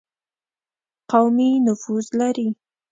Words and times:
قومي 1.11 1.49
نفوذ 1.65 2.05
لري. 2.19 2.47